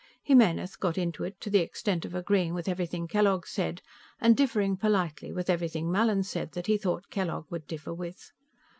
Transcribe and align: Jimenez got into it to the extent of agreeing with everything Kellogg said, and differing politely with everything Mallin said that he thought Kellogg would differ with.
Jimenez 0.23 0.77
got 0.77 0.97
into 0.97 1.23
it 1.25 1.39
to 1.41 1.51
the 1.51 1.59
extent 1.59 2.05
of 2.05 2.15
agreeing 2.15 2.55
with 2.55 2.67
everything 2.67 3.07
Kellogg 3.07 3.45
said, 3.45 3.83
and 4.19 4.35
differing 4.35 4.75
politely 4.75 5.31
with 5.31 5.47
everything 5.47 5.91
Mallin 5.91 6.23
said 6.23 6.53
that 6.53 6.65
he 6.65 6.75
thought 6.75 7.11
Kellogg 7.11 7.45
would 7.51 7.67
differ 7.67 7.93
with. 7.93 8.31